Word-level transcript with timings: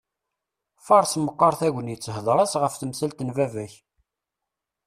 Faṛes 0.85 1.13
meqqaṛ 1.17 1.53
tagnitt, 1.59 2.11
hḍeṛ-as 2.15 2.53
ɣef 2.61 2.73
temsalt 2.75 3.23
n 3.23 3.29
baba-k! 3.37 3.73